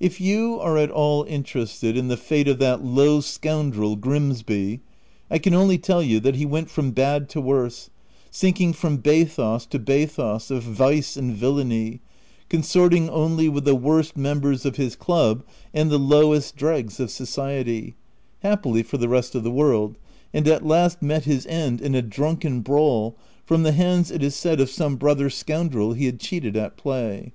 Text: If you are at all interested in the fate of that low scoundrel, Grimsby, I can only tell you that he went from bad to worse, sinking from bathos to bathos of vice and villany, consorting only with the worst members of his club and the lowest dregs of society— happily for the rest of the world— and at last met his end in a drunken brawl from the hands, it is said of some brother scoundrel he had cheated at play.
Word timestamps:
If 0.00 0.18
you 0.18 0.58
are 0.60 0.78
at 0.78 0.90
all 0.90 1.24
interested 1.24 1.94
in 1.94 2.08
the 2.08 2.16
fate 2.16 2.48
of 2.48 2.58
that 2.60 2.82
low 2.82 3.20
scoundrel, 3.20 3.96
Grimsby, 3.96 4.80
I 5.30 5.36
can 5.36 5.52
only 5.52 5.76
tell 5.76 6.02
you 6.02 6.20
that 6.20 6.36
he 6.36 6.46
went 6.46 6.70
from 6.70 6.92
bad 6.92 7.28
to 7.28 7.40
worse, 7.42 7.90
sinking 8.30 8.72
from 8.72 8.96
bathos 8.96 9.66
to 9.66 9.78
bathos 9.78 10.50
of 10.50 10.62
vice 10.62 11.18
and 11.18 11.36
villany, 11.36 12.00
consorting 12.48 13.10
only 13.10 13.46
with 13.50 13.66
the 13.66 13.74
worst 13.74 14.16
members 14.16 14.64
of 14.64 14.76
his 14.76 14.96
club 14.96 15.44
and 15.74 15.90
the 15.90 15.98
lowest 15.98 16.56
dregs 16.56 16.98
of 16.98 17.10
society— 17.10 17.94
happily 18.48 18.82
for 18.82 18.96
the 18.96 19.06
rest 19.06 19.34
of 19.34 19.42
the 19.44 19.50
world— 19.50 19.98
and 20.32 20.48
at 20.48 20.64
last 20.64 21.02
met 21.02 21.26
his 21.26 21.44
end 21.44 21.78
in 21.82 21.94
a 21.94 22.00
drunken 22.00 22.60
brawl 22.60 23.16
from 23.44 23.64
the 23.64 23.72
hands, 23.72 24.10
it 24.10 24.22
is 24.22 24.34
said 24.34 24.60
of 24.62 24.70
some 24.70 24.96
brother 24.96 25.28
scoundrel 25.28 25.92
he 25.92 26.06
had 26.06 26.18
cheated 26.18 26.56
at 26.56 26.78
play. 26.78 27.34